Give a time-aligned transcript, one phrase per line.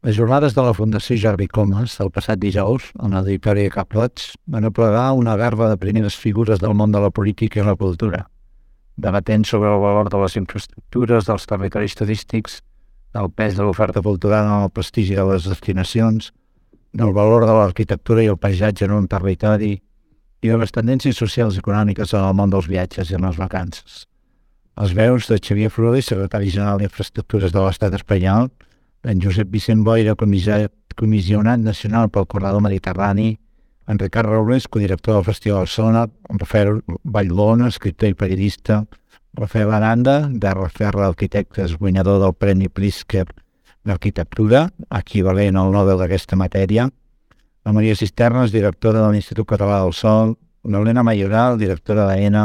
[0.00, 4.64] Les jornades de la Fundació Jordi Comas, el passat dijous, en l'auditori de Roig, van
[4.64, 8.22] aplegar una garba de primeres figures del món de la política i la cultura,
[8.96, 12.62] debatent sobre el valor de les infraestructures, dels territoris turístics,
[13.12, 16.32] del pes de l'oferta cultural en el prestigi de les destinacions,
[16.96, 19.74] del valor de l'arquitectura i el paisatge en un territori
[20.40, 23.36] i de les tendències socials i econòmiques en el món dels viatges i en les
[23.36, 24.06] vacances.
[24.80, 28.48] Els veus de Xavier Flores, secretari general d'Infraestructures de l'Estat espanyol,
[29.04, 33.38] en Josep Vicent Boira, comissionat nacional pel corredor mediterrani,
[33.90, 38.84] en Ricard Robles, codirector del Festival Sona, en Rafael Vallbona, escriptor i periodista,
[39.34, 43.26] Rafael Aranda, de Rafael Arquitectes, guanyador del Premi Pritzker
[43.84, 46.86] d'Arquitectura, equivalent al Nobel d'aquesta matèria,
[47.64, 52.44] la Maria Cisternes, directora de l'Institut Català del Sol, l'Helena Mayoral, directora d'ENA,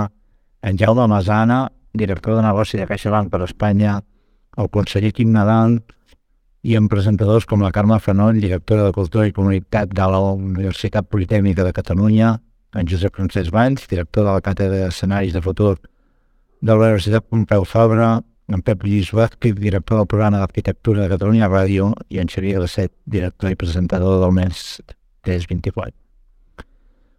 [0.66, 3.99] en Jaume Masana, director de negoci de CaixaBank per Espanya,
[4.58, 5.82] el conseller Quim Nadal,
[6.66, 11.05] i amb presentadors com la Carme Fanoll, directora de Cultura i Comunitat de la Universitat
[11.14, 12.32] Politècnica de Catalunya,
[12.76, 17.68] en Josep Francesc Valls, director de la Càtedra d'Escenaris de Futur de la Universitat Pompeu
[17.70, 18.16] Fabra,
[18.49, 22.94] en Pep Lluís Vázquez, director del programa d'Arquitectura de Catalunya Ràdio, i en Xavier Gasset,
[23.05, 24.82] director i presentador del mes
[25.22, 26.04] 324.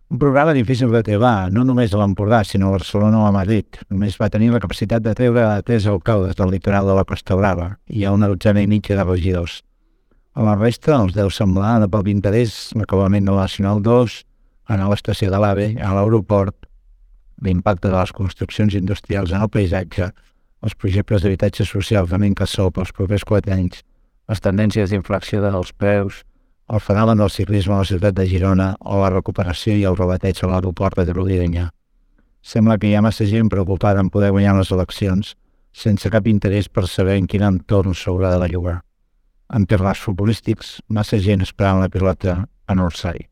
[0.08, 3.80] Un programa difícil de trebar, no només a l'Empordà, sinó a Barcelona o a Madrid.
[3.90, 7.72] Només va tenir la capacitat de treure tres alcaldes del litoral de la Costa Brava
[7.90, 9.64] i a una dotzena i mitja de regidors.
[10.38, 14.14] A la resta els deu semblar de pel interès l'acabament de la Nacional 2,
[14.70, 16.54] a l'estació de l'AVE, a l'aeroport,
[17.42, 20.12] l'impacte de les construccions industrials en el paisatge,
[20.62, 23.82] els projectes d'habitatge social de l'Incasol pels propers quatre anys,
[24.30, 26.22] les tendències d'inflació dels preus,
[26.68, 30.40] el fenomen del ciclisme a la ciutat de Girona o la recuperació i el robateig
[30.42, 31.68] a l'aeroport de Rodirinyà.
[32.42, 35.34] Sembla que hi ha massa gent preocupada en poder guanyar les eleccions
[35.72, 38.80] sense cap interès per saber en quin entorn s'haurà de la llogar.
[39.54, 43.28] En termes futbolístics, massa gent esperant la pilota en Orsay.